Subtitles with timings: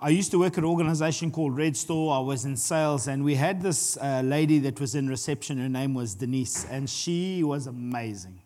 [0.00, 2.14] I used to work at an organization called Red Store.
[2.14, 5.58] I was in sales, and we had this uh, lady that was in reception.
[5.58, 8.40] Her name was Denise, and she was amazing.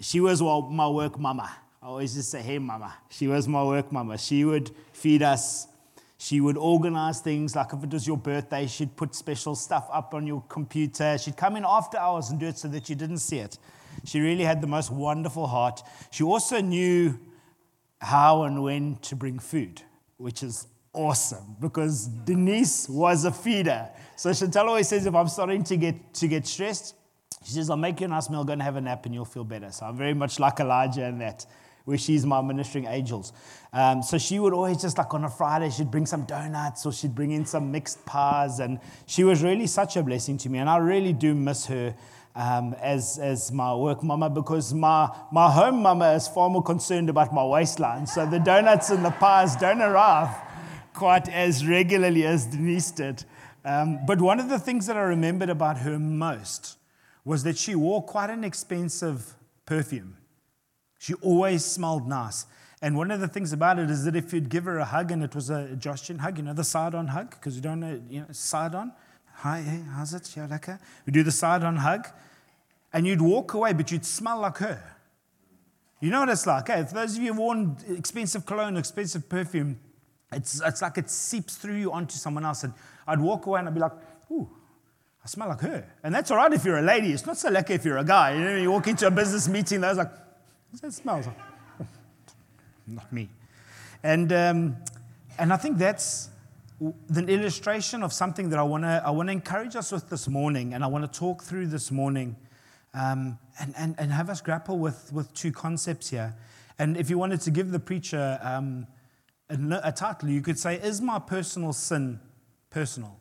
[0.00, 1.54] She was my work mama.
[1.82, 2.94] I always just say, hey, mama.
[3.10, 4.16] She was my work mama.
[4.16, 5.68] She would feed us.
[6.16, 10.14] She would organize things like if it was your birthday, she'd put special stuff up
[10.14, 11.18] on your computer.
[11.18, 13.58] She'd come in after hours and do it so that you didn't see it.
[14.04, 15.82] She really had the most wonderful heart.
[16.10, 17.18] She also knew
[18.00, 19.82] how and when to bring food,
[20.20, 23.88] which is awesome because Denise was a feeder.
[24.16, 26.94] So Chantal always says, if I'm starting to get, to get stressed,
[27.44, 29.24] she says, I'll make you a nice meal, go and have a nap, and you'll
[29.24, 29.70] feel better.
[29.70, 31.46] So I'm very much like Elijah in that,
[31.86, 33.32] where she's my ministering angels.
[33.72, 36.92] Um, so she would always just like on a Friday, she'd bring some donuts or
[36.92, 38.58] she'd bring in some mixed pies.
[38.60, 40.58] And she was really such a blessing to me.
[40.58, 41.94] And I really do miss her
[42.34, 47.08] um, as, as my work mama because my, my home mama is far more concerned
[47.08, 48.06] about my waistline.
[48.06, 50.34] So the donuts and the pies don't arrive
[50.94, 53.24] quite as regularly as Denise did.
[53.64, 56.78] Um, but one of the things that I remembered about her most
[57.24, 59.34] was that she wore quite an expensive
[59.66, 60.16] perfume.
[60.98, 62.46] She always smelled nice.
[62.82, 65.10] And one of the things about it is that if you'd give her a hug
[65.10, 67.80] and it was a Joshian hug, you know, the side on hug, because you don't
[67.80, 68.92] know, you know, side on.
[69.42, 70.30] Hi, hey, how's it?
[70.36, 70.78] Yeah, lekker.
[71.06, 72.06] We do the side on hug
[72.92, 74.82] and you'd walk away, but you'd smell like her.
[75.98, 76.84] You know what it's like, eh?
[76.84, 79.80] For those of you who've worn expensive cologne, expensive perfume,
[80.30, 82.64] it's, it's like it seeps through you onto someone else.
[82.64, 82.74] And
[83.06, 83.92] I'd walk away and I'd be like,
[84.30, 84.46] ooh,
[85.24, 85.88] I smell like her.
[86.02, 87.10] And that's all right if you're a lady.
[87.10, 88.34] It's not so lucky if you're a guy.
[88.34, 90.12] You know, you walk into a business meeting, there's like,
[90.70, 91.16] what's that smell?
[91.16, 91.28] Like,
[91.80, 91.86] oh,
[92.88, 93.30] not me.
[94.02, 94.76] And, um,
[95.38, 96.29] and I think that's
[96.80, 100.72] the illustration of something that I want to I wanna encourage us with this morning,
[100.72, 102.36] and I want to talk through this morning
[102.94, 106.34] um, and, and, and have us grapple with, with two concepts here.
[106.78, 108.86] And if you wanted to give the preacher um,
[109.50, 112.20] a, a title, you could say, Is my personal sin
[112.70, 113.18] personal?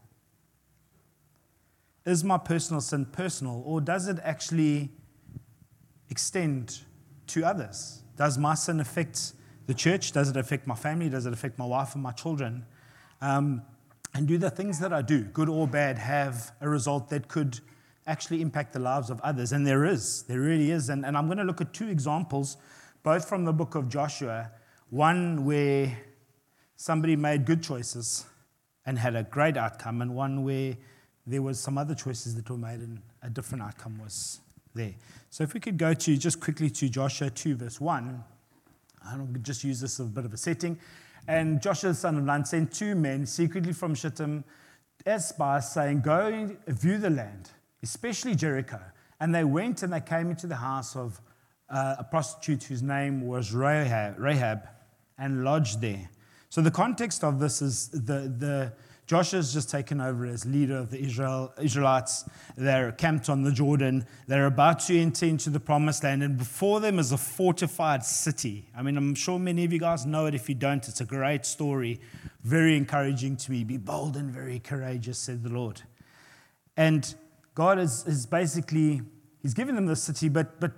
[2.05, 4.89] Is my personal sin personal, or does it actually
[6.09, 6.79] extend
[7.27, 8.03] to others?
[8.15, 9.33] Does my sin affect
[9.67, 10.13] the church?
[10.13, 11.09] Does it affect my family?
[11.09, 12.65] Does it affect my wife and my children?
[13.21, 13.61] Um,
[14.13, 17.59] and do the things that I do, good or bad, have a result that could
[18.07, 19.51] actually impact the lives of others.
[19.51, 20.89] And there is, there really is.
[20.89, 22.57] And, and I'm going to look at two examples,
[23.03, 24.51] both from the book of Joshua.
[24.89, 25.95] One where
[26.75, 28.25] somebody made good choices
[28.85, 30.75] and had a great outcome, and one where
[31.27, 34.39] there was some other choices that were made and a different outcome was
[34.73, 34.95] there.
[35.29, 38.23] So if we could go to just quickly to Joshua 2, verse 1,
[39.05, 40.79] I'll just use this as a bit of a setting.
[41.29, 44.43] And Joshua, the son of Nun, sent two men secretly from Shittim
[45.05, 47.51] as spies, saying, Go and view the land
[47.83, 48.79] especially Jericho.
[49.19, 51.19] And they went and they came into the house of
[51.69, 54.67] uh, a prostitute whose name was Rahab, Rahab
[55.17, 56.09] and lodged there.
[56.49, 58.73] So the context of this is the, the
[59.09, 62.29] Joshua's just taken over as leader of the Israel, Israelites.
[62.55, 64.05] They're camped on the Jordan.
[64.27, 66.21] They're about to enter into the promised land.
[66.21, 68.69] And before them is a fortified city.
[68.77, 70.35] I mean, I'm sure many of you guys know it.
[70.35, 71.99] If you don't, it's a great story.
[72.43, 73.63] Very encouraging to me.
[73.63, 75.81] Be bold and very courageous, said the Lord.
[76.77, 77.15] And
[77.55, 79.01] God is, is basically,
[79.41, 80.71] he's given them the city, but, but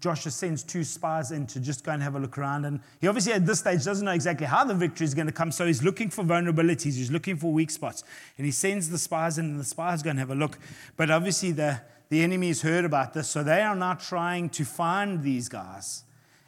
[0.00, 2.64] Joshua sends two spies in to just go and have a look around.
[2.64, 5.32] And he obviously at this stage doesn't know exactly how the victory is going to
[5.32, 5.52] come.
[5.52, 8.04] So he's looking for vulnerabilities, he's looking for weak spots.
[8.36, 10.58] And he sends the spies in, and the spies go and have a look.
[10.96, 13.28] But obviously, the, the enemy has heard about this.
[13.28, 16.04] So they are now trying to find these guys.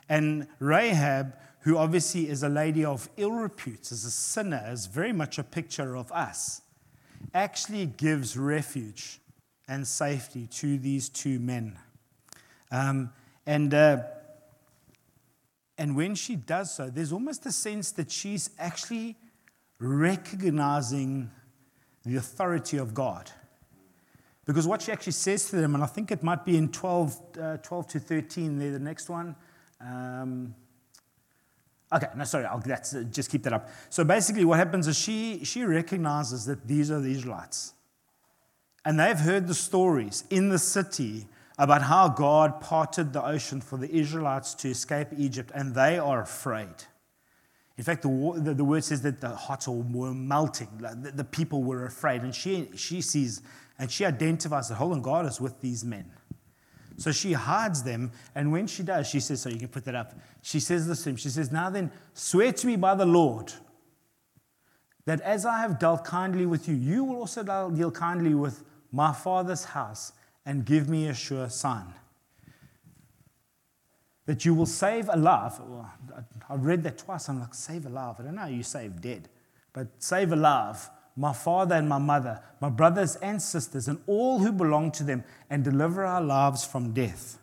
[0.08, 5.12] And Rahab, who obviously is a lady of ill repute, is a sinner, is very
[5.12, 6.62] much a picture of us,
[7.32, 9.20] actually gives refuge
[9.68, 11.78] and safety to these two men.
[12.70, 13.10] Um,
[13.46, 14.02] and, uh,
[15.78, 19.16] and when she does so, there's almost a sense that she's actually
[19.78, 21.30] recognizing
[22.04, 23.30] the authority of God.
[24.44, 27.20] Because what she actually says to them, and I think it might be in 12,
[27.40, 29.36] uh, 12 to 13, there, the next one.
[29.80, 30.54] Um,
[31.92, 33.68] okay, no, sorry, I'll, that's, uh, just keep that up.
[33.88, 37.74] So basically, what happens is she, she recognizes that these are the Israelites.
[38.84, 41.26] And they've heard the stories in the city
[41.58, 46.22] about how God parted the ocean for the Israelites to escape Egypt, and they are
[46.22, 46.74] afraid.
[47.78, 50.68] In fact, the, the, the word says that the hearts were melting.
[50.78, 52.22] The, the, people were afraid.
[52.22, 53.42] And she, she sees
[53.78, 56.12] and she identifies that, hold God is with these men.
[56.96, 58.12] So she hides them.
[58.34, 60.14] And when she does, she says, so you can put that up.
[60.42, 61.16] She says this to him.
[61.16, 63.52] She says, Now then, swear to me by the Lord
[65.06, 67.42] that as I have dealt kindly with you, you will also
[67.74, 68.62] deal kindly with
[68.92, 70.12] my father's house
[70.44, 71.94] and give me a sure sign.
[74.26, 75.54] That you will save a life.
[76.48, 77.28] I read that twice.
[77.28, 78.16] I'm like, save a life.
[78.18, 79.28] I don't know you save dead.
[79.72, 84.50] but save alive my father and my mother, my brothers and sisters, and all who
[84.50, 87.38] belong to them, and deliver our lives from death.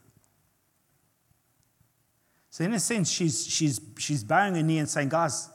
[2.50, 5.50] So, in a sense, she's, she's, she's bowing her knee and saying, Guys,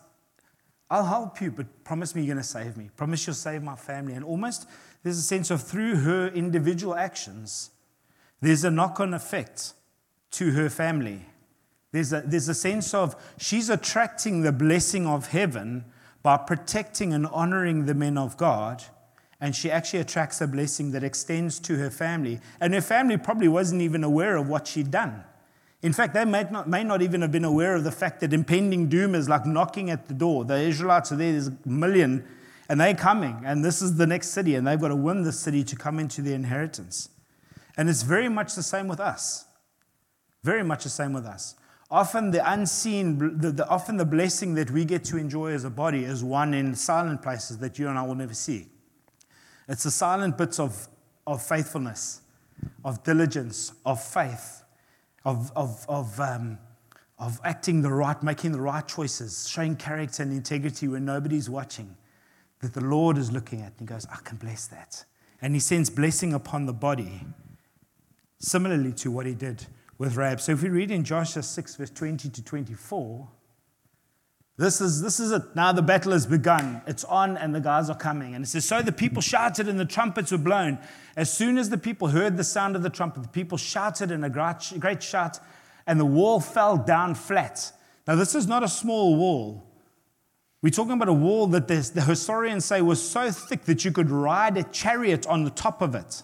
[0.89, 2.89] I'll help you, but promise me you're going to save me.
[2.97, 4.15] Promise you'll save my family.
[4.15, 4.69] And almost
[5.05, 7.71] there's a sense of through her individual actions,
[8.41, 9.75] there's a knock on effect
[10.33, 11.21] to her family.
[11.93, 15.85] There's a, there's a sense of she's attracting the blessing of heaven
[16.23, 18.83] by protecting and honoring the men of God.
[19.41, 22.41] And she actually attracts a blessing that extends to her family.
[22.61, 25.23] And her family probably wasn't even aware of what she'd done.
[25.83, 28.33] In fact, they may not, may not even have been aware of the fact that
[28.33, 30.47] impending doom is like knocking at the door.
[30.47, 32.25] The Israelites are there, there's a million,
[32.69, 33.43] and they're coming.
[33.45, 35.99] And this is the next city, and they've got to win this city to come
[35.99, 37.09] into their inheritance.
[37.77, 39.47] And it's very much the same with us.
[40.43, 41.57] Very much the same with us.
[41.91, 45.71] Often the unseen, the, the, often the blessing that we get to enjoy as a
[45.71, 48.67] body is one in silent places that you and I will never see.
[49.69, 50.89] It's the silent bits of,
[51.27, 52.21] of faithfulness,
[52.85, 54.63] of diligence, of faith,
[55.25, 56.59] of, of, of, um,
[57.19, 61.97] of acting the right, making the right choices, showing character and integrity when nobody's watching,
[62.65, 65.05] that the Lord is looking at and he goes, I can bless that.
[65.41, 67.21] And He sends blessing upon the body,
[68.39, 69.67] similarly to what He did
[69.99, 70.41] with Rahab.
[70.41, 73.29] So if we read in Joshua 6, verse 20 to 24,
[74.57, 75.43] this is, this is it.
[75.55, 76.81] Now the battle has begun.
[76.87, 78.35] It's on, and the guys are coming.
[78.35, 80.79] And it says, So the people shouted, and the trumpets were blown.
[81.17, 84.25] As soon as the people heard the sound of the trumpet, the people shouted in
[84.25, 85.41] a great, great shout,
[85.87, 87.73] and the wall fell down flat.
[88.07, 89.74] Now, this is not a small wall.
[90.65, 94.09] We're talking about a wall that the historians say was so thick that you could
[94.11, 96.23] ride a chariot on the top of it.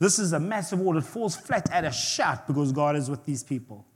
[0.00, 0.98] This is a massive wall.
[0.98, 3.86] It falls flat at a shout because God is with these people.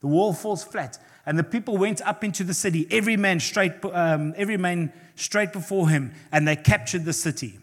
[0.00, 0.96] The wall falls flat,
[1.26, 5.52] and the people went up into the city, every man straight, um, every man straight
[5.52, 7.58] before him, and they captured the city.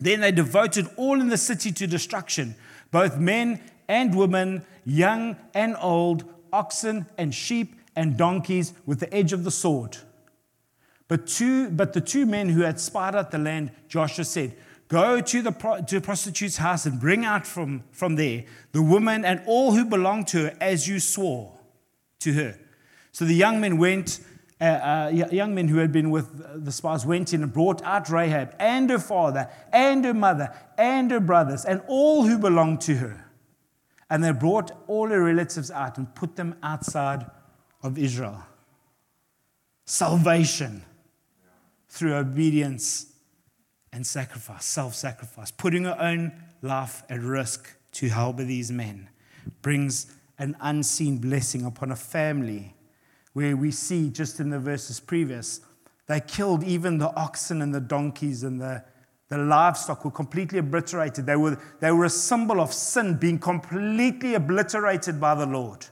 [0.00, 2.54] Then they devoted all in the city to destruction,
[2.90, 6.24] both men and women, young and old,
[6.54, 9.98] oxen and sheep and donkeys, with the edge of the sword.
[11.14, 14.56] But, two, but the two men who had spied out the land, Joshua said,
[14.88, 15.52] Go to the,
[15.86, 19.84] to the prostitute's house and bring out from, from there the woman and all who
[19.84, 21.56] belong to her as you swore
[22.18, 22.58] to her.
[23.12, 24.18] So the young men went,
[24.60, 28.10] uh, uh, young men who had been with the spies went in and brought out
[28.10, 32.96] Rahab and her father and her mother and her brothers and all who belonged to
[32.96, 33.30] her.
[34.10, 37.24] And they brought all her relatives out and put them outside
[37.84, 38.42] of Israel.
[39.84, 40.82] Salvation
[41.94, 43.06] through obedience
[43.92, 49.08] and sacrifice, self sacrifice, putting her own life at risk to help these men,
[49.62, 52.74] brings an unseen blessing upon a family
[53.32, 55.60] where we see just in the verses previous,
[56.06, 58.82] they killed even the oxen and the donkeys and the,
[59.28, 61.26] the livestock were completely obliterated.
[61.26, 65.86] They were, they were a symbol of sin being completely obliterated by the Lord.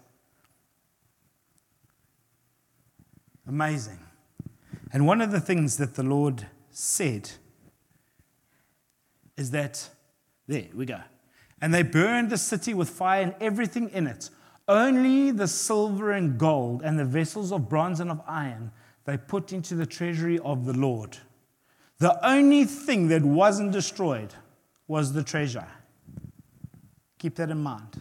[3.47, 4.01] Amazing.
[4.93, 7.31] And one of the things that the Lord said
[9.37, 9.89] is that
[10.47, 11.01] there we go.
[11.61, 14.29] And they burned the city with fire and everything in it.
[14.69, 18.71] Only the silver and gold and the vessels of bronze and of iron
[19.05, 21.19] they put into the treasury of the Lord.
[21.99, 24.35] The only thing that wasn't destroyed
[24.87, 25.67] was the treasure.
[27.19, 28.01] Keep that in mind.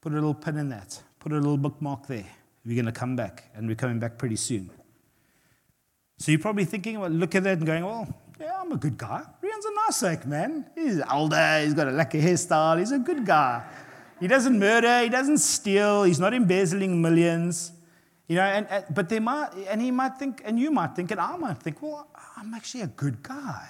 [0.00, 1.02] Put a little pin in that.
[1.18, 2.26] Put a little bookmark there.
[2.64, 4.70] We're going to come back, and we're coming back pretty soon.
[6.22, 8.06] So you're probably thinking, well, look at that and going, well,
[8.38, 9.24] yeah, I'm a good guy.
[9.42, 10.64] Rian's a nice sack, man.
[10.72, 13.64] He's older, he's got a lekker hairstyle, he's a good guy.
[14.20, 17.72] He doesn't murder, he doesn't steal, he's not embezzling millions.
[18.28, 21.10] You know, and, and, but they might, and he might think, and you might think,
[21.10, 23.68] and I might think, well, I'm actually a good guy.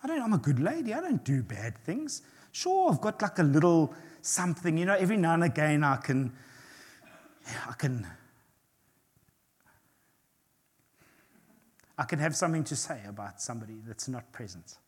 [0.00, 0.94] I don't, I'm a good lady.
[0.94, 2.22] I don't do bad things.
[2.52, 6.32] Sure, I've got like a little something, you know, every now and again I can,
[7.68, 8.06] I can
[11.96, 14.78] I can have something to say about somebody that's not present.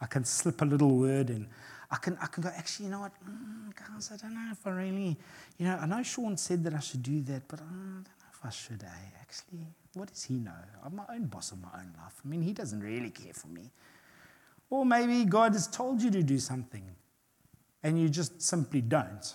[0.00, 1.48] I can slip a little word in.
[1.90, 4.66] I can, I can go, actually, you know what, mm, guys, I don't know if
[4.66, 5.16] I really,
[5.56, 8.28] you know, I know Sean said that I should do that, but I don't know
[8.30, 9.20] if I should, eh?
[9.20, 10.52] Actually, what does he know?
[10.84, 12.20] I'm my own boss of my own life.
[12.24, 13.70] I mean, he doesn't really care for me.
[14.70, 16.84] Or maybe God has told you to do something
[17.82, 19.34] and you just simply don't.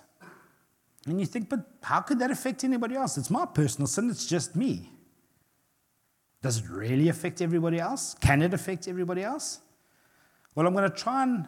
[1.08, 3.18] And you think, but how could that affect anybody else?
[3.18, 4.93] It's my personal sin, it's just me.
[6.44, 8.16] Does it really affect everybody else?
[8.20, 9.62] Can it affect everybody else?
[10.54, 11.48] Well, I'm going to try and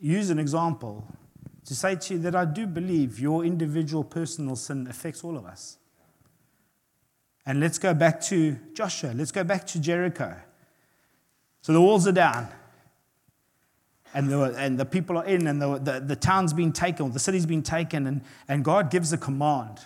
[0.00, 1.06] use an example
[1.66, 5.44] to say to you that I do believe your individual personal sin affects all of
[5.44, 5.76] us.
[7.44, 9.12] And let's go back to Joshua.
[9.14, 10.34] Let's go back to Jericho.
[11.60, 12.48] So the walls are down.
[14.14, 17.18] And the, and the people are in, and the, the, the town's been taken, the
[17.18, 19.80] city's been taken, and, and God gives a command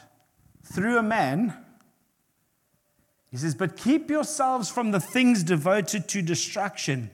[0.65, 1.65] through a man.
[3.30, 7.11] He says, But keep yourselves from the things devoted to destruction,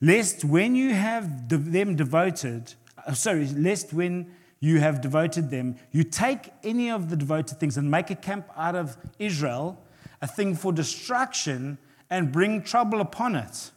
[0.00, 2.74] lest when you have them devoted,
[3.06, 7.76] uh, sorry, lest when you have devoted them, you take any of the devoted things
[7.76, 9.82] and make a camp out of Israel,
[10.20, 11.78] a thing for destruction,
[12.10, 13.70] and bring trouble upon it.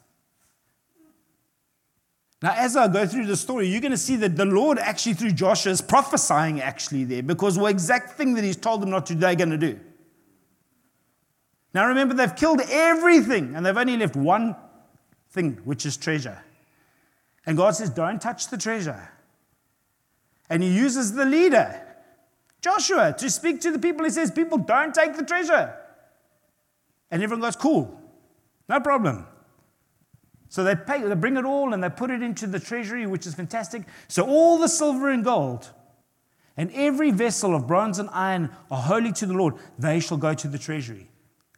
[2.42, 5.14] Now, as I go through the story, you're going to see that the Lord actually,
[5.14, 9.06] through Joshua, is prophesying actually there because the exact thing that he's told them not
[9.06, 9.80] to do, they're going to do.
[11.74, 14.56] Now, remember, they've killed everything and they've only left one
[15.30, 16.44] thing, which is treasure.
[17.46, 19.10] And God says, Don't touch the treasure.
[20.50, 21.82] And he uses the leader,
[22.62, 24.06] Joshua, to speak to the people.
[24.06, 25.76] He says, People, don't take the treasure.
[27.10, 28.00] And everyone goes, Cool,
[28.70, 29.26] no problem.
[30.50, 33.26] So they, pay, they bring it all and they put it into the treasury, which
[33.26, 33.82] is fantastic.
[34.08, 35.72] So all the silver and gold
[36.56, 39.56] and every vessel of bronze and iron are holy to the Lord.
[39.80, 41.10] They shall go to the treasury.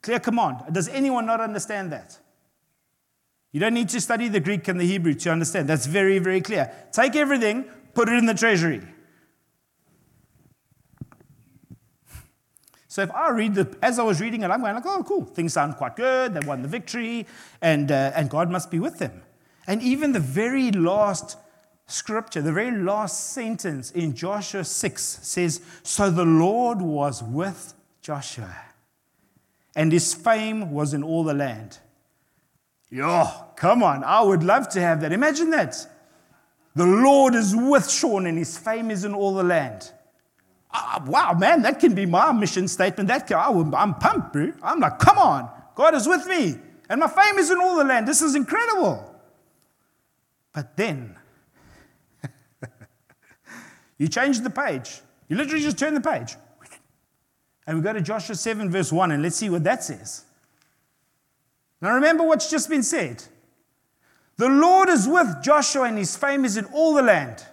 [0.05, 0.57] Clear command.
[0.71, 2.19] Does anyone not understand that?
[3.51, 5.67] You don't need to study the Greek and the Hebrew to understand.
[5.67, 6.71] That's very, very clear.
[6.91, 7.63] Take everything,
[7.95, 8.83] put it in the treasury.
[12.87, 15.25] So if I read the, as I was reading it, I'm going like, oh, cool,
[15.25, 16.35] things sound quite good.
[16.35, 17.25] They won the victory,
[17.59, 19.23] and, uh, and God must be with them.
[19.65, 21.35] And even the very last
[21.87, 28.55] scripture, the very last sentence in Joshua 6 says, So the Lord was with Joshua,
[29.75, 31.79] and his fame was in all the land.
[32.89, 35.11] Yo, come on, I would love to have that.
[35.11, 35.75] Imagine that.
[36.75, 39.91] The Lord is with Sean, and his fame is in all the land.
[40.71, 43.07] Uh, wow, man, that can be my mission statement.
[43.07, 44.51] That can, I, I'm pumped, bro.
[44.61, 46.55] I'm like, come on, God is with me,
[46.89, 48.07] and my fame is in all the land.
[48.07, 49.13] This is incredible.
[50.53, 51.17] But then,
[53.97, 55.01] you change the page.
[55.27, 56.35] You literally just turn the page.
[57.67, 60.25] And we go to Joshua 7, verse 1, and let's see what that says.
[61.81, 63.23] Now, remember what's just been said.
[64.37, 67.45] The Lord is with Joshua, and his fame is in all the land.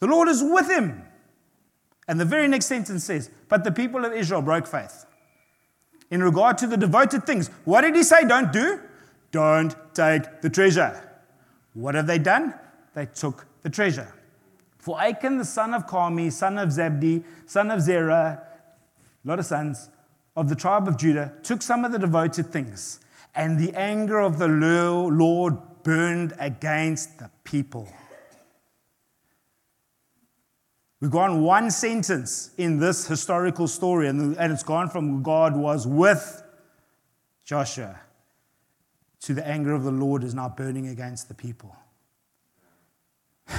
[0.00, 1.02] The Lord is with him.
[2.08, 5.06] And the very next sentence says, But the people of Israel broke faith.
[6.10, 8.80] In regard to the devoted things, what did he say don't do?
[9.30, 11.08] Don't take the treasure.
[11.74, 12.54] What have they done?
[12.94, 14.12] They took the treasure.
[14.78, 18.42] For Achan, the son of Carmi, son of Zabdi, son of Zerah,
[19.24, 19.90] a lot of sons,
[20.36, 23.00] of the tribe of Judah, took some of the devoted things,
[23.34, 27.88] and the anger of the Lord burned against the people.
[31.00, 36.42] We've gone one sentence in this historical story, and, it's gone from God was with
[37.44, 38.00] Joshua
[39.20, 41.74] to the anger of the Lord is now burning against the people.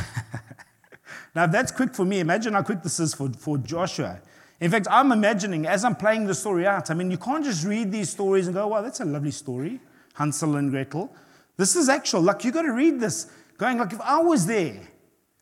[1.36, 4.22] now, if that's quick for me, imagine how quick this is for, for Joshua.
[4.62, 7.66] In fact, I'm imagining as I'm playing the story out, I mean, you can't just
[7.66, 9.80] read these stories and go, wow, that's a lovely story,
[10.14, 11.12] Hansel and Gretel.
[11.58, 12.22] This is actual.
[12.22, 14.80] Like, you've got to read this going, like, if I was there,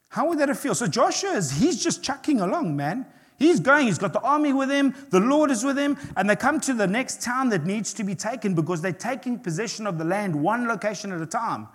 [0.07, 0.73] how would that feel?
[0.73, 3.05] So Joshua is, he's just chucking along, man.
[3.37, 6.37] He's going, he's got the army with him, the Lord is with him, and they
[6.37, 9.97] come to the next town that needs to be taken because they're taking possession of
[9.97, 11.67] the land one location at a time.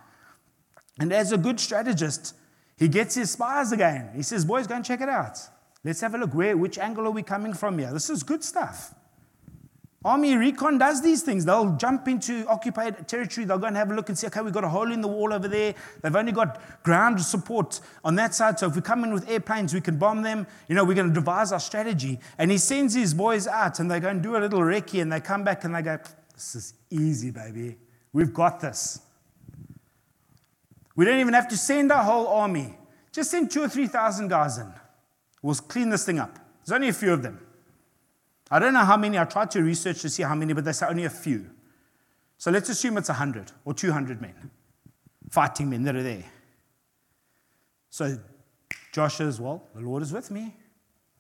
[0.98, 2.34] And as a good strategist,
[2.78, 4.10] he gets his spies again.
[4.14, 5.38] He says, Boys, go and check it out.
[5.84, 6.34] Let's have a look.
[6.34, 7.92] Where, which angle are we coming from here?
[7.92, 8.94] This is good stuff.
[10.04, 11.46] Army recon does these things.
[11.46, 13.46] They'll jump into occupied territory.
[13.46, 15.08] They'll go and have a look and see, okay, we've got a hole in the
[15.08, 15.74] wall over there.
[16.02, 18.58] They've only got ground support on that side.
[18.58, 20.46] So if we come in with airplanes, we can bomb them.
[20.68, 22.20] You know, we're going to devise our strategy.
[22.36, 25.10] And he sends his boys out and they go and do a little recce and
[25.10, 25.98] they come back and they go,
[26.34, 27.78] this is easy, baby.
[28.12, 29.00] We've got this.
[30.96, 32.76] We don't even have to send our whole army.
[33.10, 34.70] Just send two or 3,000 guys in.
[35.44, 36.38] We'll clean this thing up.
[36.64, 37.38] There's only a few of them.
[38.50, 40.72] I don't know how many, I tried to research to see how many, but they
[40.72, 41.50] say only a few.
[42.38, 44.50] So let's assume it's 100 or 200 men,
[45.28, 46.24] fighting men that are there.
[47.90, 48.16] So
[48.90, 50.56] Joshua as well, the Lord is with me.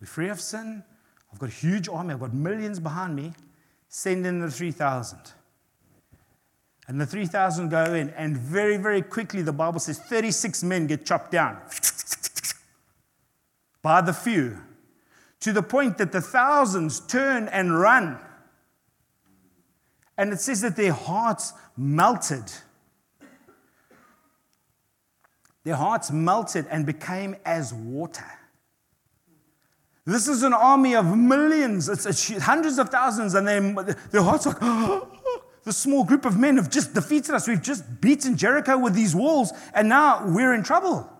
[0.00, 0.82] We're free of sin.
[1.30, 2.14] I've got a huge army.
[2.14, 3.34] I've got millions behind me.
[3.90, 5.18] Send in the 3,000.
[6.88, 11.04] And the 3,000 go in, and very, very quickly, the Bible says 36 men get
[11.04, 11.60] chopped down
[13.84, 14.58] by the few
[15.40, 18.18] to the point that the thousands turn and run.
[20.16, 22.50] And it says that their hearts melted.
[25.64, 28.24] Their hearts melted and became as water.
[30.06, 33.74] This is an army of millions, it's, it's hundreds of thousands, and then
[34.10, 35.02] their hearts are like,
[35.64, 37.46] the small group of men have just defeated us.
[37.46, 41.10] We've just beaten Jericho with these walls, and now we're in trouble.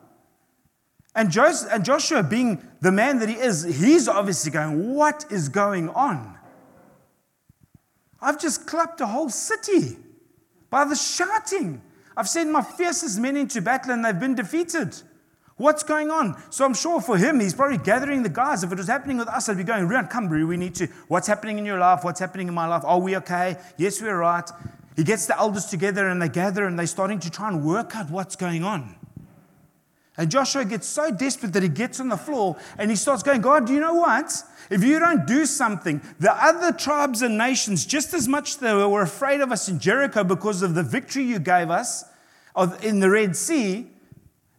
[1.15, 6.37] And, Joshua, being the man that he is, he's obviously going, What is going on?
[8.21, 9.99] I've just clapped a whole city
[10.71, 11.83] by the shouting.
[12.17, 14.97] I've sent my fiercest men into battle and they've been defeated.
[15.57, 16.43] What's going on?
[16.51, 18.65] So I'm sure for him, he's probably gathering the guys.
[18.65, 20.87] If it was happening with us, I'd be going, Rian, come, Brie, we need to.
[21.07, 22.03] What's happening in your life?
[22.03, 22.83] What's happening in my life?
[22.85, 23.57] Are we okay?
[23.77, 24.49] Yes, we're right.
[24.97, 27.95] He gets the elders together and they gather and they're starting to try and work
[27.95, 28.97] out what's going on.
[30.17, 33.41] And Joshua gets so desperate that he gets on the floor and he starts going,
[33.41, 34.33] God, do you know what?
[34.71, 39.03] If you don't do something, the other tribes and nations, just as much they were
[39.03, 42.05] afraid of us in Jericho because of the victory you gave us
[42.83, 43.89] in the Red Sea,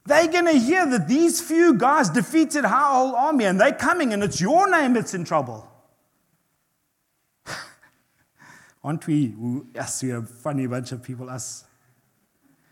[0.05, 4.13] they're going to hear that these few guys defeated our whole army and they're coming
[4.13, 5.71] and it's your name that's in trouble.
[8.83, 9.33] Aren't we?
[9.73, 11.63] Yes, we're a funny bunch of people, us.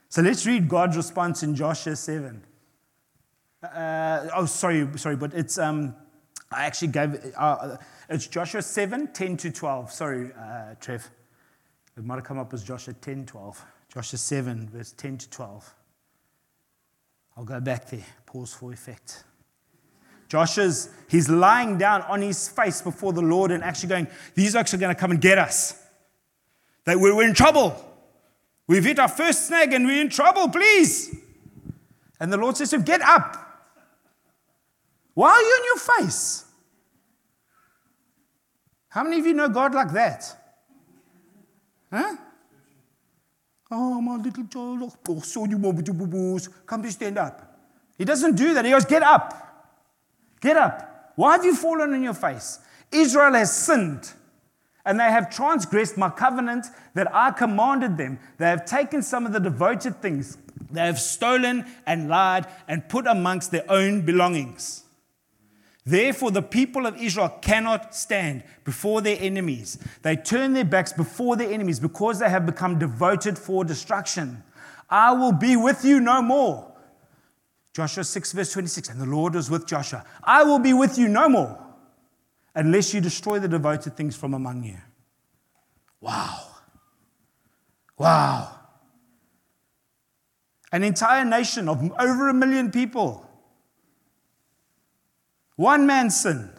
[0.09, 2.43] So let's read God's response in Joshua 7.
[3.63, 5.95] Uh, oh, sorry, sorry, but it's, um,
[6.51, 7.77] I actually gave, uh,
[8.09, 9.91] it's Joshua 7, 10 to 12.
[9.91, 11.09] Sorry, uh, Trev.
[11.97, 13.65] It might have come up as Joshua 10, 12.
[13.93, 15.75] Joshua 7, verse 10 to 12.
[17.37, 19.23] I'll go back there, pause for effect.
[20.27, 24.73] Joshua's, he's lying down on his face before the Lord and actually going, These oaks
[24.73, 25.81] are going to come and get us.
[26.85, 27.75] We're, we're in trouble.
[28.67, 31.15] We've hit our first snag and we're in trouble, please.
[32.19, 33.42] And the Lord says to him, Get up.
[35.13, 36.45] Why are you on your face?
[38.89, 40.35] How many of you know God like that?
[41.91, 42.15] Huh?
[43.71, 47.59] Oh, my little child, oh, oh so you come to stand up.
[47.97, 48.65] He doesn't do that.
[48.65, 49.39] He goes, Get up.
[50.41, 51.13] Get up.
[51.15, 52.59] Why have you fallen on your face?
[52.91, 54.11] Israel has sinned
[54.85, 58.19] and they have transgressed my covenant that I commanded them.
[58.37, 60.37] They have taken some of the devoted things,
[60.69, 64.83] they have stolen and lied and put amongst their own belongings.
[65.85, 69.77] Therefore, the people of Israel cannot stand before their enemies.
[70.01, 74.43] They turn their backs before their enemies because they have become devoted for destruction.
[74.89, 76.71] I will be with you no more.
[77.73, 78.89] Joshua 6, verse 26.
[78.89, 80.05] And the Lord was with Joshua.
[80.23, 81.59] I will be with you no more
[82.55, 84.77] unless you destroy the devoted things from among you.
[85.99, 86.39] Wow.
[87.97, 88.59] Wow.
[90.71, 93.29] An entire nation of over a million people
[95.55, 96.49] one man's sin.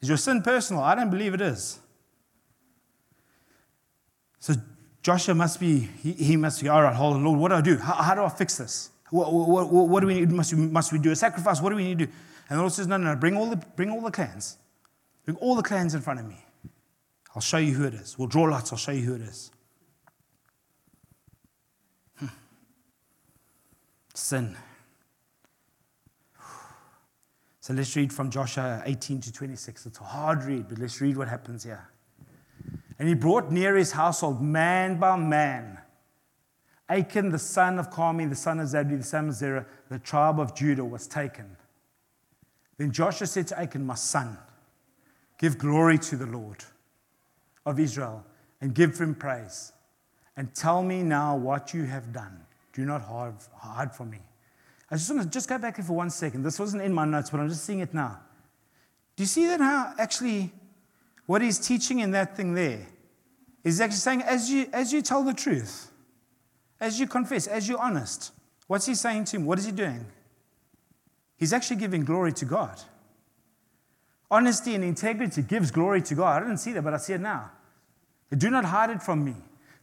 [0.00, 0.82] Is your sin personal?
[0.82, 1.78] I don't believe it is.
[4.38, 4.54] So
[5.02, 7.76] Joshua must be, he, must be, all right, hold on, Lord, what do I do?
[7.76, 8.90] How, how do I fix this?
[9.10, 10.30] What, what, what, what do we need?
[10.30, 11.60] Must we, must we do a sacrifice?
[11.60, 12.12] What do we need to do?
[12.48, 14.56] And the Lord says, no, no, no, bring all the, bring all the clans.
[15.24, 16.44] Bring all the clans in front of me.
[17.34, 18.18] I'll show you who it is.
[18.18, 19.50] We'll draw lots, I'll show you who it is.
[22.18, 22.26] Hmm.
[24.14, 24.56] Sin.
[27.60, 29.86] So let's read from Joshua 18 to 26.
[29.86, 31.90] It's a hard read, but let's read what happens here.
[32.98, 35.78] And he brought near his household man by man.
[36.88, 40.40] Achan, the son of Carmi, the son of Zabdi, the son of Zerah, the tribe
[40.40, 41.56] of Judah, was taken.
[42.78, 44.38] Then Joshua said to Achan, My son,
[45.38, 46.64] give glory to the Lord
[47.66, 48.24] of Israel
[48.60, 49.72] and give him praise.
[50.36, 52.40] And tell me now what you have done.
[52.72, 54.20] Do not hide from me.
[54.90, 56.42] I just want to just go back here for one second.
[56.42, 58.18] This wasn't in my notes, but I'm just seeing it now.
[59.16, 60.52] Do you see that how actually
[61.26, 62.86] what he's teaching in that thing there
[63.62, 65.92] is actually saying as you as you tell the truth,
[66.80, 68.32] as you confess, as you're honest,
[68.66, 69.44] what's he saying to him?
[69.44, 70.06] What is he doing?
[71.36, 72.80] He's actually giving glory to God.
[74.30, 76.42] Honesty and integrity gives glory to God.
[76.42, 77.50] I didn't see that, but I see it now.
[78.36, 79.34] Do not hide it from me.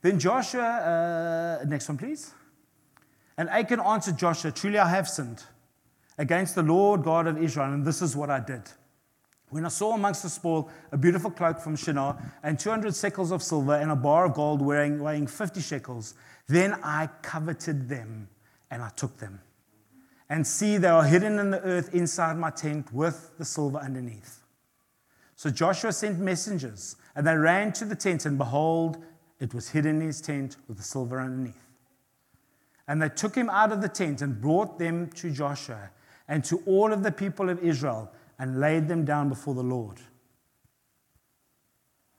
[0.02, 2.34] Then Joshua, uh, next one, please.
[3.38, 5.43] And Achan answered Joshua, Truly I have sinned
[6.17, 8.63] against the Lord God of Israel, and this is what I did.
[9.50, 13.41] When I saw amongst the spoil a beautiful cloak from Shinar and 200 shekels of
[13.41, 16.15] silver and a bar of gold weighing, weighing 50 shekels,
[16.47, 18.28] then I coveted them
[18.69, 19.39] and I took them.
[20.30, 24.41] And see, they are hidden in the earth inside my tent with the silver underneath.
[25.38, 28.97] So Joshua sent messengers, and they ran to the tent, and behold,
[29.39, 31.66] it was hidden in his tent with the silver underneath.
[32.88, 35.89] And they took him out of the tent and brought them to Joshua
[36.28, 40.00] and to all of the people of Israel and laid them down before the Lord.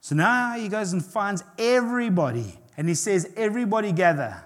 [0.01, 4.43] So now he goes and finds everybody and he says, Everybody gather.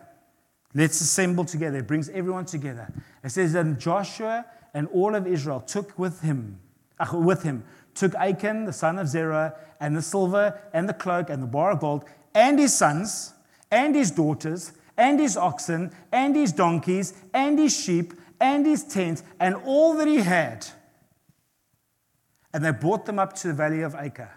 [0.74, 1.78] Let's assemble together.
[1.78, 2.92] He brings everyone together.
[3.24, 6.60] It says, that Joshua and all of Israel took with him,
[7.00, 11.30] uh, with him, took Achan, the son of Zerah, and the silver, and the cloak,
[11.30, 13.34] and the bar of gold, and his sons,
[13.70, 19.24] and his daughters, and his oxen, and his donkeys, and his sheep, and his tents,
[19.40, 20.66] and all that he had.
[22.54, 24.32] And they brought them up to the valley of Achor.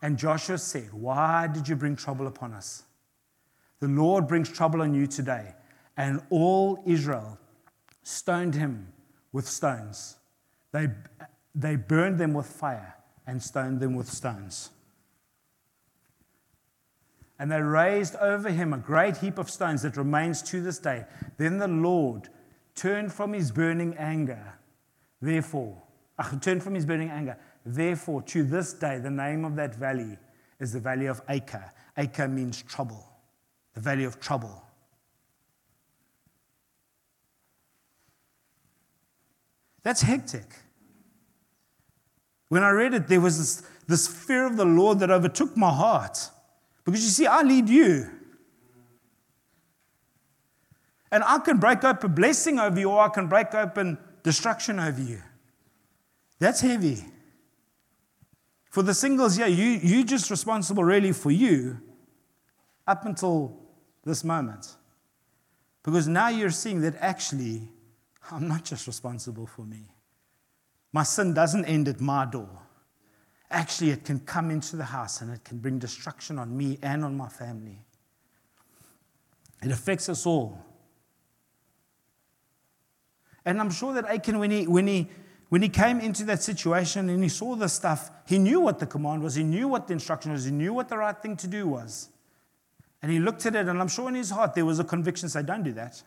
[0.00, 2.84] And Joshua said, Why did you bring trouble upon us?
[3.80, 5.54] The Lord brings trouble on you today.
[5.96, 7.38] And all Israel
[8.02, 8.92] stoned him
[9.32, 10.16] with stones.
[10.72, 10.88] They,
[11.54, 12.94] they burned them with fire
[13.26, 14.70] and stoned them with stones.
[17.42, 21.06] And they raised over him a great heap of stones that remains to this day.
[21.38, 22.28] Then the Lord
[22.76, 24.54] turned from his burning anger.
[25.20, 25.82] Therefore,
[26.20, 27.36] uh, turned from his burning anger.
[27.66, 30.18] Therefore, to this day, the name of that valley
[30.60, 31.72] is the valley of Achor.
[31.98, 33.04] Achor means trouble,
[33.74, 34.62] the valley of trouble.
[39.82, 40.46] That's hectic.
[42.50, 45.74] When I read it, there was this, this fear of the Lord that overtook my
[45.74, 46.30] heart.
[46.84, 48.10] Because you see, I lead you.
[51.10, 55.00] And I can break open blessing over you, or I can break open destruction over
[55.00, 55.20] you.
[56.38, 57.04] That's heavy.
[58.70, 61.78] For the singles, yeah, you, you're just responsible really for you
[62.86, 63.60] up until
[64.04, 64.76] this moment.
[65.82, 67.68] Because now you're seeing that actually,
[68.30, 69.90] I'm not just responsible for me.
[70.92, 72.61] My sin doesn't end at my door.
[73.52, 77.04] Actually, it can come into the house and it can bring destruction on me and
[77.04, 77.78] on my family.
[79.62, 80.58] It affects us all.
[83.44, 85.08] And I'm sure that Achan, when he, when he,
[85.50, 88.86] when he came into that situation and he saw the stuff, he knew what the
[88.86, 91.46] command was, he knew what the instruction was, he knew what the right thing to
[91.46, 92.08] do was.
[93.02, 95.28] And he looked at it, and I'm sure in his heart there was a conviction
[95.28, 96.02] say, Don't do that.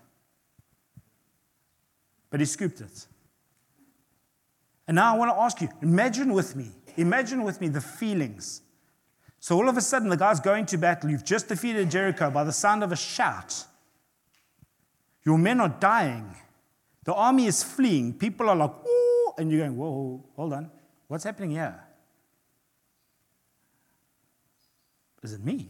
[2.32, 3.06] But he scooped it.
[4.88, 8.62] And now I want to ask you imagine with me, imagine with me the feelings.
[9.40, 11.10] So all of a sudden, the guy's going to battle.
[11.10, 13.66] You've just defeated Jericho by the sound of a shout.
[15.24, 16.36] Your men are dying.
[17.04, 18.14] The army is fleeing.
[18.14, 18.72] People are like,
[19.38, 20.72] and you're going, whoa, hold on.
[21.08, 21.80] What's happening here?
[25.22, 25.70] Is it me?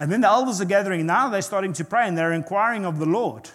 [0.00, 1.06] And then the elders are gathering.
[1.06, 3.50] Now they're starting to pray and they're inquiring of the Lord.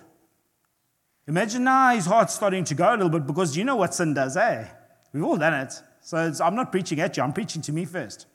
[1.28, 4.14] Imagine now his heart's starting to go a little bit because you know what sin
[4.14, 4.68] does, eh?
[5.14, 5.82] We've all done it.
[6.04, 8.28] So I'm not preaching at you, I'm preaching to me first.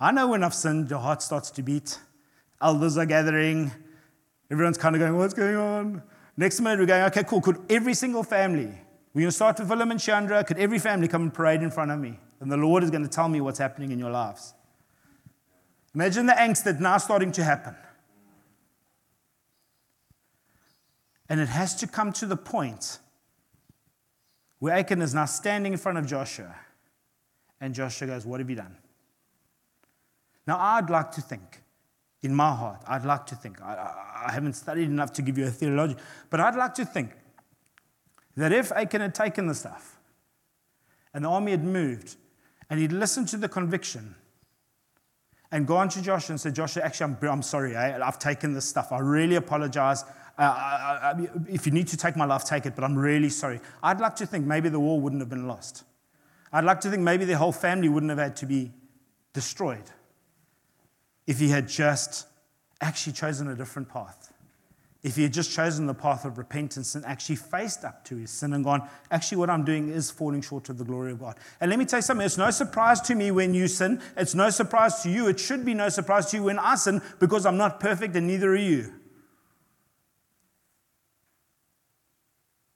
[0.00, 1.98] I know when I've sinned, your heart starts to beat.
[2.60, 3.70] Elders are gathering.
[4.50, 6.02] Everyone's kind of going, What's going on?
[6.36, 7.40] Next minute, we're going, Okay, cool.
[7.40, 8.72] Could every single family
[9.14, 10.44] we're going to start with Willem and Chandra.
[10.44, 12.20] Could every family come and parade in front of me?
[12.40, 14.54] And the Lord is going to tell me what's happening in your lives.
[15.94, 17.74] Imagine the angst that's now starting to happen.
[21.28, 22.98] And it has to come to the point
[24.58, 26.54] where Achan is now standing in front of Joshua.
[27.60, 28.76] And Joshua goes, What have you done?
[30.46, 31.62] Now, I'd like to think,
[32.22, 35.36] in my heart, I'd like to think, I, I, I haven't studied enough to give
[35.36, 35.96] you a theology,
[36.30, 37.10] but I'd like to think
[38.36, 39.98] that if Achan had taken the stuff
[41.12, 42.16] and the army had moved
[42.70, 44.14] and he'd listened to the conviction
[45.50, 48.64] and gone to Joshua and said, Joshua, actually, I'm, I'm sorry, I, I've taken this
[48.64, 48.92] stuff.
[48.92, 50.04] I really apologize.
[50.38, 53.28] Uh, I, I, if you need to take my life, take it, but I'm really
[53.28, 53.60] sorry.
[53.82, 55.84] I'd like to think maybe the war wouldn't have been lost.
[56.52, 58.72] I'd like to think maybe the whole family wouldn't have had to be
[59.32, 59.84] destroyed
[61.26, 62.26] if he had just
[62.80, 64.32] actually chosen a different path
[65.02, 68.30] if he had just chosen the path of repentance and actually faced up to his
[68.30, 71.36] sin and gone, actually, what I'm doing is falling short of the glory of God.
[71.60, 74.02] And let me tell you something, it's no surprise to me when you sin.
[74.16, 75.28] It's no surprise to you.
[75.28, 78.26] It should be no surprise to you when I sin because I'm not perfect and
[78.26, 78.92] neither are you.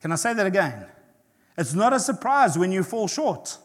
[0.03, 0.85] Can I say that again?
[1.57, 3.57] It's not a surprise when you fall short.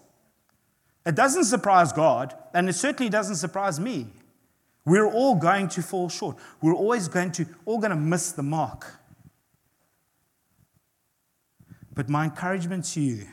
[1.05, 4.07] It doesn't surprise God, and it certainly doesn't surprise me.
[4.85, 6.37] We're all going to fall short.
[6.61, 8.85] We're always going to, all going to miss the mark.
[11.93, 13.25] But my encouragement to you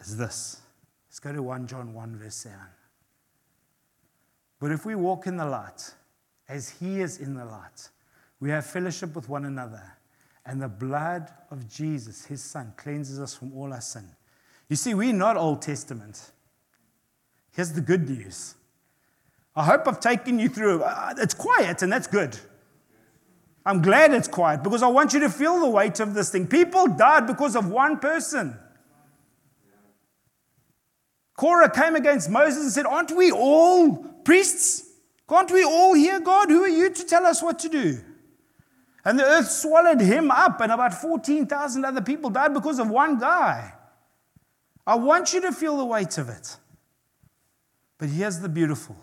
[0.00, 0.62] is this.
[1.08, 2.58] Let's go to 1 John 1, verse 7.
[4.58, 5.92] But if we walk in the light,
[6.48, 7.90] as he is in the light,
[8.40, 9.82] we have fellowship with one another,
[10.44, 14.08] and the blood of Jesus, his son, cleanses us from all our sin.
[14.68, 16.32] You see, we're not Old Testament.
[17.52, 18.54] Here's the good news
[19.54, 20.82] I hope I've taken you through.
[20.82, 22.38] Uh, it's quiet, and that's good.
[23.64, 26.46] I'm glad it's quiet because I want you to feel the weight of this thing.
[26.46, 28.58] People died because of one person.
[31.36, 34.88] Korah came against Moses and said, Aren't we all priests?
[35.28, 36.50] Can't we all hear God?
[36.50, 38.00] Who are you to tell us what to do?
[39.04, 43.18] And the earth swallowed him up, and about 14,000 other people died because of one
[43.18, 43.74] guy.
[44.86, 46.56] I want you to feel the weight of it.
[47.98, 48.96] But here's the beautiful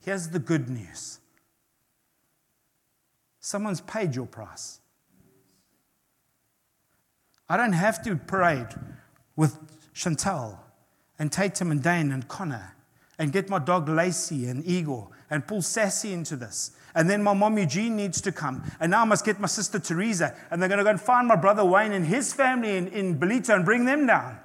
[0.00, 1.20] here's the good news
[3.40, 4.80] someone's paid your price.
[7.48, 8.68] I don't have to parade
[9.36, 9.58] with
[9.94, 10.58] Chantel
[11.18, 12.74] and Tatum and Dane and Connor
[13.18, 16.72] and get my dog Lacey and Igor and pull Sassy into this.
[16.94, 18.62] And then my mom Eugene needs to come.
[18.78, 20.34] And now I must get my sister Teresa.
[20.50, 23.18] And they're going to go and find my brother Wayne and his family in, in
[23.18, 24.38] Ballito and bring them down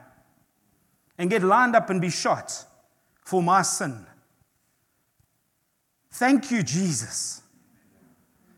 [1.18, 2.66] and get lined up and be shot
[3.24, 4.06] for my sin.
[6.12, 7.44] Thank you, Jesus.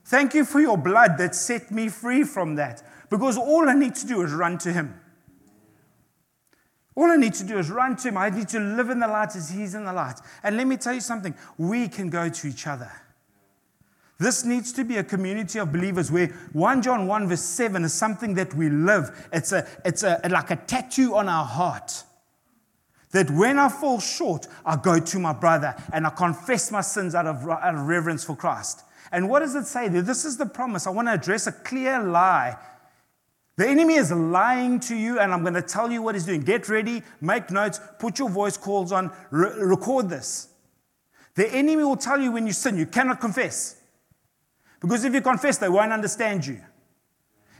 [0.05, 2.83] Thank you for your blood that set me free from that.
[3.09, 5.00] Because all I need to do is run to Him.
[7.01, 8.17] All I need to do is run to Him.
[8.17, 10.19] I need to live in the light as He's in the light.
[10.43, 12.91] And let me tell you something we can go to each other.
[14.19, 17.91] This needs to be a community of believers where 1 John 1 verse 7 is
[17.91, 19.27] something that we live.
[19.33, 22.03] It's, a, it's a, like a tattoo on our heart.
[23.13, 27.15] That when I fall short, I go to my brother and I confess my sins
[27.15, 28.83] out of, out of reverence for Christ.
[29.11, 29.87] And what does it say?
[29.87, 30.85] This is the promise.
[30.85, 32.57] I want to address a clear lie
[33.61, 36.41] the enemy is lying to you, and I'm going to tell you what he's doing.
[36.41, 40.47] Get ready, make notes, put your voice calls on, re- record this.
[41.35, 43.79] The enemy will tell you when you sin, you cannot confess.
[44.79, 46.59] Because if you confess, they won't understand you.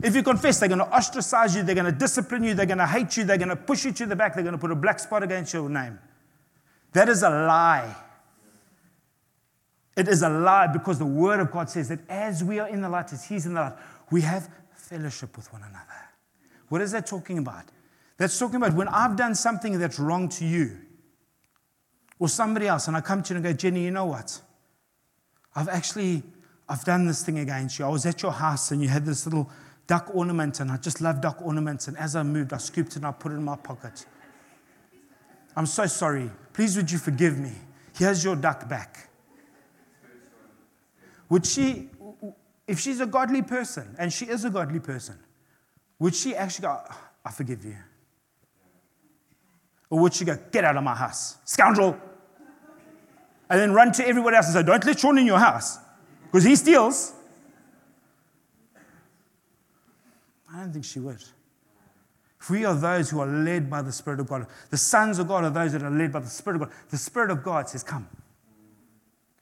[0.02, 2.80] If you confess, they're going to ostracize you, they're going to discipline you, they're going
[2.80, 4.72] to hate you, they're going to push you to the back, they're going to put
[4.72, 6.00] a black spot against your name.
[6.94, 7.96] That is a lie.
[9.96, 12.82] It is a lie because the Word of God says that as we are in
[12.82, 13.74] the light, as He's in the light,
[14.10, 14.50] we have
[14.92, 16.10] fellowship with one another.
[16.68, 17.66] What is that talking about?
[18.18, 20.78] That's talking about when I've done something that's wrong to you
[22.20, 24.42] or somebody else, and I come to you and go, Jenny, you know what?
[25.56, 26.24] I've actually
[26.68, 27.86] I've done this thing against you.
[27.86, 29.50] I was at your house and you had this little
[29.88, 31.88] duck ornament, and I just love duck ornaments.
[31.88, 34.06] And as I moved, I scooped it and I put it in my pocket.
[35.56, 36.32] I'm so sorry.
[36.54, 37.52] Please, would you forgive me?
[37.98, 39.10] Here's your duck back.
[41.28, 41.90] Would she,
[42.72, 45.20] if she's a godly person, and she is a godly person,
[46.00, 47.76] would she actually go, ah, I forgive you?
[49.90, 52.00] Or would she go, Get out of my house, scoundrel?
[53.50, 55.80] And then run to everybody else and say, Don't let Sean in your house
[56.24, 57.14] because he steals.
[60.54, 61.22] I don't think she would.
[62.40, 65.28] If we are those who are led by the Spirit of God, the sons of
[65.28, 66.78] God are those that are led by the Spirit of God.
[66.90, 68.08] The Spirit of God says, Come.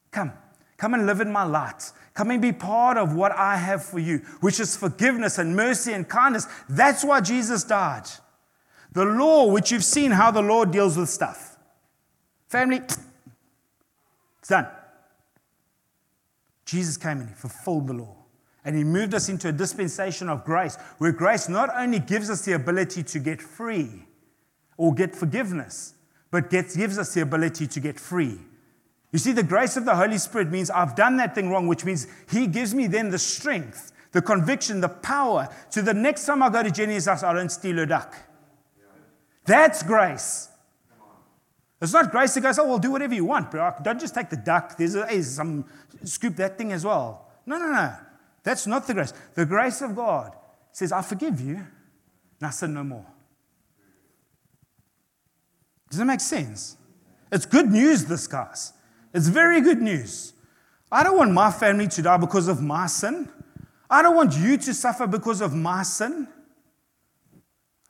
[0.10, 0.34] Come.
[0.80, 1.92] Come and live in my light.
[2.14, 5.92] Come and be part of what I have for you, which is forgiveness and mercy
[5.92, 6.48] and kindness.
[6.70, 8.06] That's why Jesus died.
[8.94, 11.58] The law, which you've seen how the law deals with stuff.
[12.48, 12.98] Family, it's
[14.48, 14.68] done.
[16.66, 18.16] Jesus came and he fulfilled the law.
[18.64, 22.46] And he moved us into a dispensation of grace, where grace not only gives us
[22.46, 24.06] the ability to get free
[24.78, 25.94] or get forgiveness,
[26.32, 28.40] but gets, gives us the ability to get free.
[29.12, 31.84] You see, the grace of the Holy Spirit means I've done that thing wrong, which
[31.84, 36.44] means He gives me then the strength, the conviction, the power to the next time
[36.44, 38.16] I go to Jenny's house, I don't steal a duck.
[39.46, 40.50] That's grace.
[41.82, 43.74] It's not grace that goes, oh, well, do whatever you want, bro.
[43.82, 44.78] Don't just take the duck.
[44.78, 45.66] There's, a, hey, some,
[46.04, 47.32] scoop that thing as well.
[47.46, 47.94] No, no, no.
[48.44, 49.14] That's not the grace.
[49.34, 50.36] The grace of God
[50.72, 51.66] says, I forgive you.
[52.42, 53.06] Now sin no more.
[55.90, 56.78] Does that make sense?
[57.32, 58.74] It's good news, this, guys.
[59.14, 60.34] It's very good news.
[60.92, 63.30] I don't want my family to die because of my sin.
[63.90, 66.28] I don't want you to suffer because of my sin.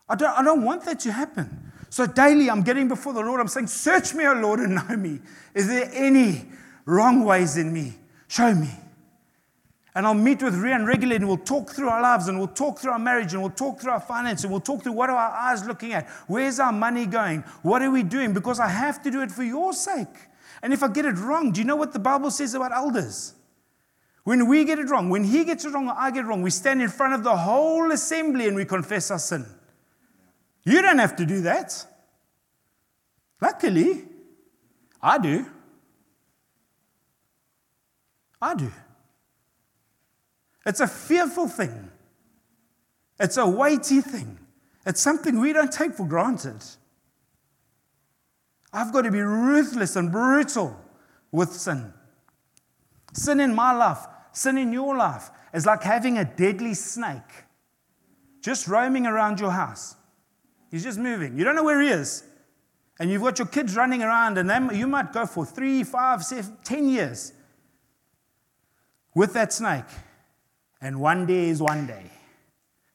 [0.07, 1.71] I don't, I don't want that to happen.
[1.89, 3.39] So daily I'm getting before the Lord.
[3.39, 5.19] I'm saying, Search me, O Lord, and know me.
[5.53, 6.45] Is there any
[6.85, 7.95] wrong ways in me?
[8.27, 8.69] Show me.
[9.95, 12.79] And I'll meet with Rian regularly and we'll talk through our lives and we'll talk
[12.79, 15.17] through our marriage and we'll talk through our finance and we'll talk through what are
[15.17, 16.07] our eyes looking at?
[16.27, 17.41] Where's our money going?
[17.63, 18.33] What are we doing?
[18.33, 20.07] Because I have to do it for your sake.
[20.61, 23.33] And if I get it wrong, do you know what the Bible says about elders?
[24.23, 26.41] When we get it wrong, when he gets it wrong or I get it wrong,
[26.41, 29.45] we stand in front of the whole assembly and we confess our sin.
[30.63, 31.85] You don't have to do that.
[33.41, 34.05] Luckily,
[35.01, 35.45] I do.
[38.41, 38.71] I do.
[40.65, 41.89] It's a fearful thing.
[43.19, 44.37] It's a weighty thing.
[44.85, 46.63] It's something we don't take for granted.
[48.71, 50.79] I've got to be ruthless and brutal
[51.31, 51.93] with sin.
[53.13, 57.45] Sin in my life, sin in your life, is like having a deadly snake
[58.41, 59.95] just roaming around your house.
[60.71, 61.37] He's just moving.
[61.37, 62.23] You don't know where he is.
[62.99, 66.23] And you've got your kids running around, and they, you might go for three, five,
[66.23, 67.33] seven, ten years
[69.15, 69.85] with that snake.
[70.81, 72.05] And one day is one day.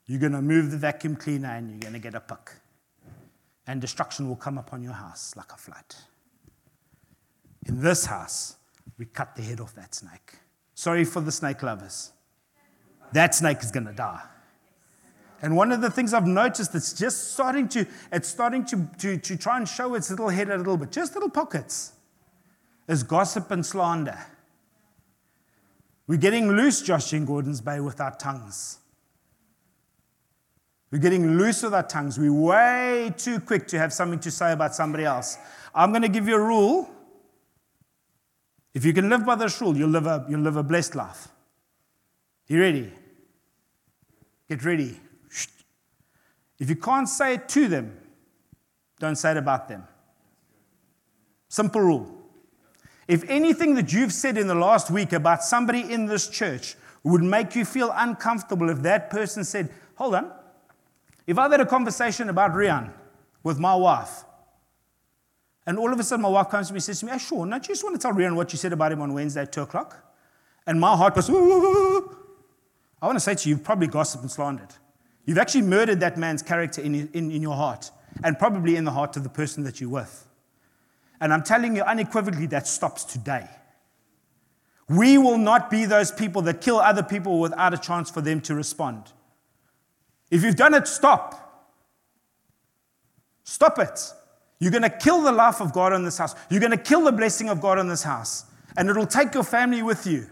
[0.06, 2.50] You're going to move the vacuum cleaner and you're going to get a pick.
[3.66, 5.94] And destruction will come upon your house like a flood.
[7.66, 8.56] In this house,
[8.98, 10.34] we cut the head off that snake.
[10.74, 12.12] Sorry for the snake lovers.
[13.12, 14.22] That snake is going to die.
[15.40, 19.18] And one of the things I've noticed that's just starting to, it's starting to, to,
[19.18, 21.92] to try and show its little head a little bit, just little pockets,
[22.88, 24.18] is gossip and slander.
[26.06, 28.78] We're getting loose, Josh in Gordon's Bay, with our tongues.
[30.94, 32.20] We're getting loose with our tongues.
[32.20, 35.38] We're way too quick to have something to say about somebody else.
[35.74, 36.88] I'm going to give you a rule.
[38.74, 41.26] If you can live by this rule, you'll live a, you'll live a blessed life.
[42.46, 42.92] You ready?
[44.48, 45.00] Get ready.
[46.60, 47.98] If you can't say it to them,
[49.00, 49.82] don't say it about them.
[51.48, 52.22] Simple rule.
[53.08, 57.24] If anything that you've said in the last week about somebody in this church would
[57.24, 60.32] make you feel uncomfortable if that person said, Hold on,
[61.26, 62.92] if I had a conversation about Rian
[63.42, 64.24] with my wife,
[65.66, 67.18] and all of a sudden my wife comes to me and says to me, Hey,
[67.18, 69.42] Sean, don't you just want to tell Rian what you said about him on Wednesday
[69.42, 69.96] at 2 o'clock?
[70.66, 72.16] And my heart goes, Ooh.
[73.00, 74.74] I want to say to you, you've probably gossiped and slandered.
[75.24, 77.90] You've actually murdered that man's character in, in, in your heart,
[78.22, 80.26] and probably in the heart of the person that you're with.
[81.20, 83.48] And I'm telling you unequivocally that stops today.
[84.88, 88.40] We will not be those people that kill other people without a chance for them
[88.42, 89.12] to respond.
[90.30, 91.40] If you've done it, stop.
[93.44, 94.12] Stop it.
[94.58, 96.34] You're going to kill the life of God in this house.
[96.48, 98.44] You're going to kill the blessing of God in this house.
[98.76, 100.26] And it'll take your family with you.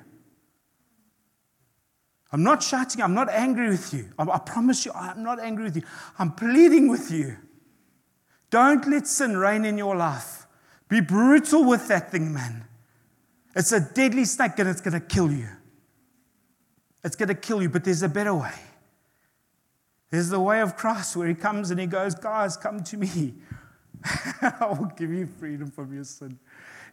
[2.32, 4.08] I'm not shouting, I'm not angry with you.
[4.18, 5.82] I, I promise you, I'm not angry with you.
[6.18, 7.36] I'm pleading with you.
[8.48, 10.46] Don't let sin reign in your life.
[10.88, 12.64] Be brutal with that thing, man.
[13.54, 15.48] It's a deadly snake and it's going to kill you.
[17.04, 18.54] It's going to kill you, but there's a better way.
[20.12, 23.32] There's the way of Christ where he comes and he goes, Guys, come to me.
[24.42, 26.38] I will give you freedom from your sin.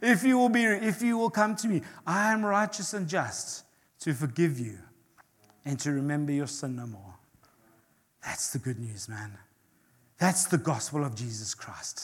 [0.01, 3.65] If you will be, if you will come to me, I am righteous and just
[3.99, 4.77] to forgive you
[5.65, 7.15] and to remember your sin no more.
[8.23, 9.37] That's the good news, man.
[10.17, 11.97] That's the gospel of Jesus Christ.